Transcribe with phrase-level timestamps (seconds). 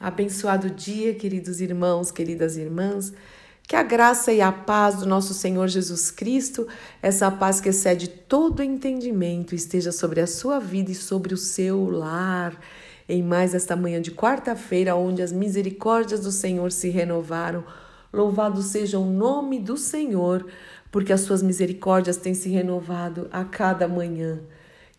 [0.00, 3.12] Abençoado dia, queridos irmãos, queridas irmãs.
[3.66, 6.68] Que a graça e a paz do nosso Senhor Jesus Cristo,
[7.02, 11.90] essa paz que excede todo entendimento, esteja sobre a sua vida e sobre o seu
[11.90, 12.58] lar.
[13.08, 17.64] Em mais esta manhã de quarta-feira, onde as misericórdias do Senhor se renovaram.
[18.12, 20.46] Louvado seja o nome do Senhor,
[20.92, 24.38] porque as suas misericórdias têm se renovado a cada manhã.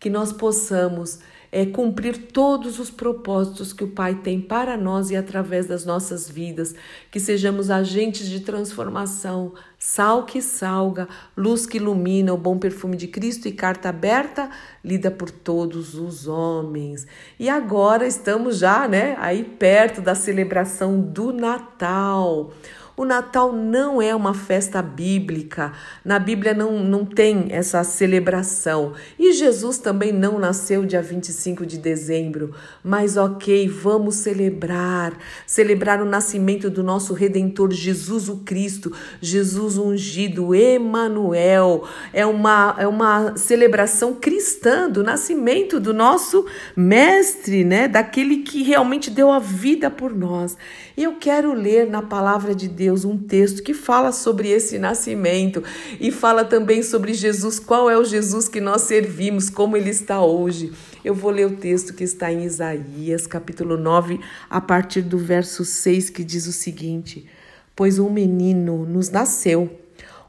[0.00, 1.20] Que nós possamos
[1.52, 6.28] é, cumprir todos os propósitos que o Pai tem para nós e através das nossas
[6.30, 6.74] vidas,
[7.10, 13.08] que sejamos agentes de transformação, sal que salga, luz que ilumina, o bom perfume de
[13.08, 14.48] Cristo e carta aberta,
[14.84, 17.06] lida por todos os homens.
[17.38, 22.52] E agora estamos já, né, aí perto da celebração do Natal.
[23.00, 25.72] O Natal não é uma festa bíblica.
[26.04, 28.92] Na Bíblia não, não tem essa celebração.
[29.18, 32.54] E Jesus também não nasceu dia 25 de dezembro.
[32.84, 35.16] Mas ok, vamos celebrar.
[35.46, 41.88] Celebrar o nascimento do nosso Redentor Jesus o Cristo, Jesus ungido, Emanuel.
[42.12, 46.44] É uma, é uma celebração cristã do nascimento do nosso
[46.76, 47.88] mestre, né?
[47.88, 50.54] Daquele que realmente deu a vida por nós.
[50.98, 54.76] E eu quero ler na palavra de Deus Deus um texto que fala sobre esse
[54.76, 55.62] nascimento
[56.00, 60.20] e fala também sobre Jesus, qual é o Jesus que nós servimos, como ele está
[60.20, 60.72] hoje.
[61.04, 64.18] Eu vou ler o texto que está em Isaías, capítulo 9,
[64.50, 67.26] a partir do verso 6, que diz o seguinte:
[67.76, 69.70] Pois um menino nos nasceu,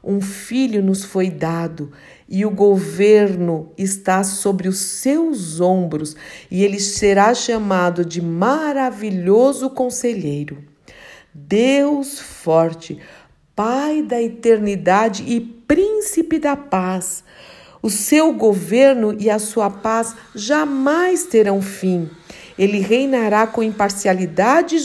[0.04, 1.90] um filho nos foi dado,
[2.28, 6.14] e o governo está sobre os seus ombros,
[6.48, 10.70] e ele será chamado de maravilhoso conselheiro
[11.34, 12.98] Deus forte,
[13.54, 17.22] Pai da eternidade e Príncipe da paz.
[17.82, 22.08] O seu governo e a sua paz jamais terão fim.
[22.58, 24.76] Ele reinará com imparcialidade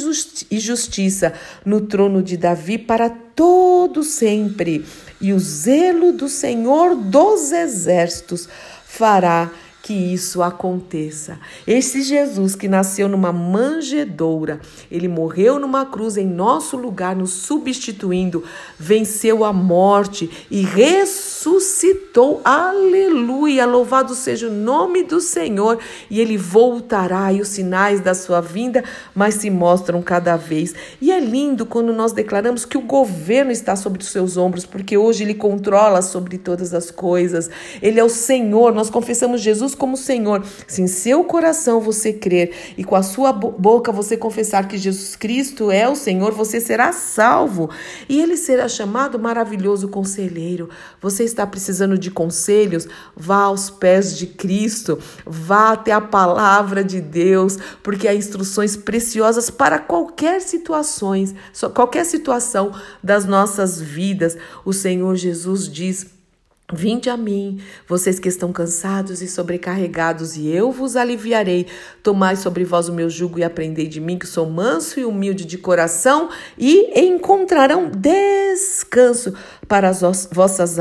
[0.50, 1.34] e justiça
[1.66, 4.86] no trono de Davi para todo sempre.
[5.20, 8.48] E o zelo do Senhor dos exércitos
[8.86, 9.52] fará
[9.82, 11.40] que isso aconteça.
[11.66, 14.60] Esse Jesus que nasceu numa manjedoura,
[14.92, 18.44] ele morreu numa cruz em nosso lugar, nos substituindo,
[18.78, 21.37] venceu a morte e ressuscitou.
[22.44, 23.66] Aleluia!
[23.66, 25.80] Louvado seja o nome do Senhor.
[26.10, 30.74] E ele voltará e os sinais da sua vinda mas se mostram cada vez.
[31.02, 34.98] E é lindo quando nós declaramos que o governo está sobre os seus ombros, porque
[34.98, 37.50] hoje ele controla sobre todas as coisas.
[37.82, 38.74] Ele é o Senhor.
[38.74, 43.32] Nós confessamos Jesus como Senhor, se em seu coração você crer e com a sua
[43.32, 47.70] boca você confessar que Jesus Cristo é o Senhor, você será salvo
[48.08, 50.70] e ele será chamado maravilhoso conselheiro.
[51.02, 52.88] Você está precisando de conselhos?
[53.16, 59.50] Vá aos pés de Cristo, vá até a palavra de Deus, porque há instruções preciosas
[59.50, 61.36] para qualquer situações,
[61.74, 62.72] qualquer situação
[63.04, 64.38] das nossas vidas.
[64.66, 66.18] O Senhor Jesus diz
[66.74, 71.66] Vinde a mim, vocês que estão cansados e sobrecarregados, e eu vos aliviarei.
[72.04, 75.46] Tomai sobre vós o meu jugo e aprendei de mim, que sou manso e humilde
[75.46, 79.34] de coração, e encontrarão descanso
[79.66, 80.78] para as vossas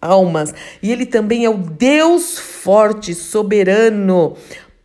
[0.00, 0.54] almas.
[0.82, 4.36] E Ele também é o Deus forte, soberano,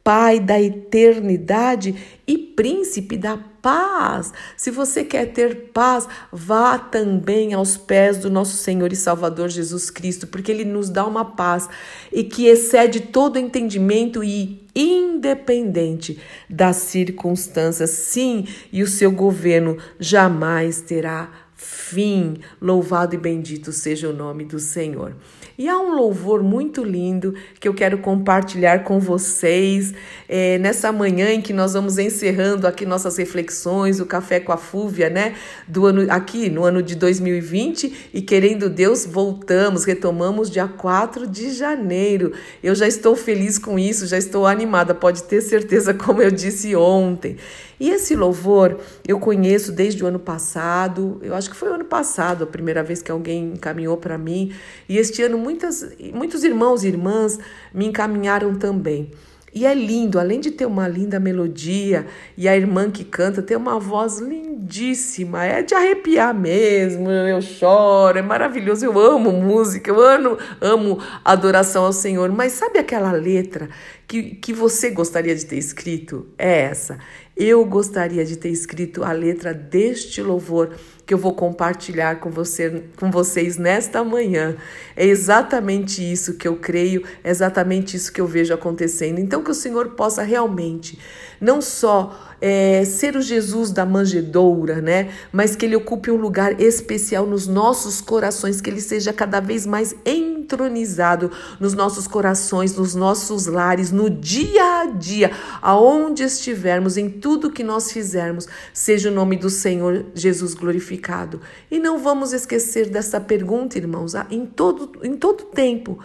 [0.04, 1.96] Pai da eternidade
[2.26, 4.34] e príncipe da paz.
[4.58, 9.92] Se você quer ter paz, vá também aos pés do nosso Senhor e Salvador Jesus
[9.92, 11.70] Cristo, porque ele nos dá uma paz
[12.12, 16.20] e que excede todo entendimento e independente
[16.50, 17.92] das circunstâncias.
[17.92, 21.30] Sim, e o seu governo jamais terá
[21.62, 22.38] fim.
[22.60, 25.14] Louvado e bendito seja o nome do Senhor.
[25.58, 29.94] E há um louvor muito lindo que eu quero compartilhar com vocês
[30.28, 34.58] é, nessa manhã em que nós vamos encerrando aqui nossas reflexões, o Café com a
[34.58, 35.36] Fúvia, né?
[35.68, 41.52] Do ano, aqui no ano de 2020 e querendo Deus, voltamos, retomamos dia 4 de
[41.52, 42.32] janeiro.
[42.64, 46.76] Eu já estou feliz com isso, já estou animada, pode ter certeza, como eu disse
[46.76, 47.38] ontem.
[47.81, 48.78] E esse louvor
[49.08, 52.84] eu conheço desde o ano passado, eu acho que foi o ano passado a primeira
[52.84, 54.53] vez que alguém encaminhou para mim,
[54.88, 57.40] e este ano muitas, muitos irmãos e irmãs
[57.73, 59.09] me encaminharam também.
[59.53, 62.06] E é lindo, além de ter uma linda melodia
[62.38, 67.09] e a irmã que canta tem uma voz lindíssima, é de arrepiar mesmo.
[67.09, 68.85] Eu choro, é maravilhoso.
[68.85, 72.32] Eu amo música, eu amo, amo adoração ao Senhor.
[72.32, 73.67] Mas sabe aquela letra
[74.11, 76.28] que, que você gostaria de ter escrito?
[76.37, 76.99] É essa.
[77.35, 80.75] Eu gostaria de ter escrito a letra deste louvor
[81.05, 84.58] que eu vou compartilhar com, você, com vocês nesta manhã.
[84.97, 89.17] É exatamente isso que eu creio, é exatamente isso que eu vejo acontecendo.
[89.17, 90.99] Então, que o Senhor possa realmente
[91.40, 95.11] não só é, ser o Jesus da manjedoura, né?
[95.32, 99.67] Mas que ele ocupe um lugar especial nos nossos corações, que ele seja cada vez
[99.67, 107.09] mais entronizado nos nossos corações, nos nossos lares, no dia a dia, aonde estivermos, em
[107.09, 111.40] tudo que nós fizermos, seja o nome do Senhor Jesus glorificado.
[111.70, 115.99] E não vamos esquecer dessa pergunta, irmãos, ah, em todo, em todo tempo,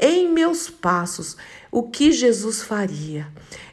[0.00, 1.36] em meus passos,
[1.70, 3.28] o que Jesus faria?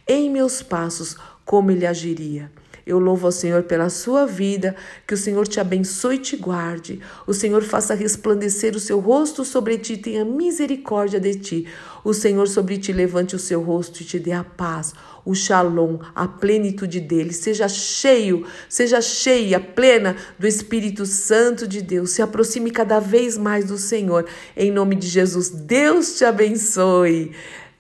[0.08, 1.16] Em meus passos,
[1.50, 2.52] como ele agiria.
[2.86, 4.76] Eu louvo ao Senhor pela sua vida,
[5.08, 7.00] que o Senhor te abençoe e te guarde.
[7.26, 11.68] O Senhor faça resplandecer o seu rosto sobre ti tenha misericórdia de ti.
[12.04, 14.94] O Senhor sobre ti levante o seu rosto e te dê a paz,
[15.26, 17.34] o shalom, a plenitude dele.
[17.34, 22.12] Seja cheio, seja cheia, plena do Espírito Santo de Deus.
[22.12, 24.28] Se aproxime cada vez mais do Senhor.
[24.56, 27.32] Em nome de Jesus, Deus te abençoe.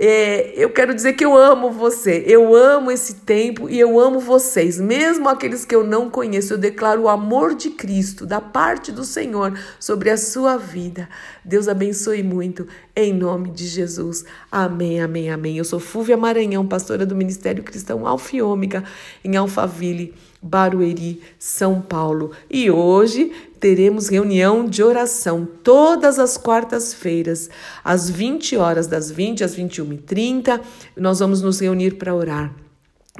[0.01, 4.22] É, eu quero dizer que eu amo você, eu amo esse tempo e eu amo
[4.22, 6.54] vocês, mesmo aqueles que eu não conheço.
[6.54, 11.10] Eu declaro o amor de Cristo da parte do Senhor sobre a sua vida.
[11.44, 12.66] Deus abençoe muito,
[12.96, 14.24] em nome de Jesus.
[14.50, 15.57] Amém, amém, amém.
[15.57, 18.86] Eu sou Fúvia Maranhão, pastora do Ministério Cristão Alfa Ômega,
[19.22, 20.13] em Alphaville.
[20.41, 22.31] Barueri, São Paulo.
[22.50, 27.50] E hoje teremos reunião de oração todas as quartas-feiras,
[27.83, 30.62] às 20 horas, das 20 às 21h30.
[30.95, 32.53] Nós vamos nos reunir para orar.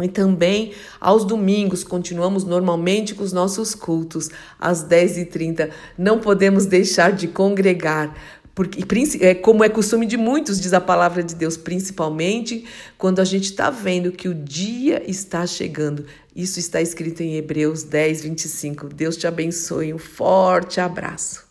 [0.02, 5.72] E também aos domingos, continuamos normalmente com os nossos cultos, às 10h30.
[5.98, 8.16] Não podemos deixar de congregar,
[8.60, 8.84] porque
[9.22, 12.66] é, como é costume de muitos, diz a palavra de Deus, principalmente
[12.98, 16.06] quando a gente está vendo que o dia está chegando.
[16.40, 18.88] Isso está escrito em Hebreus 10, 25.
[18.88, 19.94] Deus te abençoe.
[19.94, 21.49] Um forte abraço.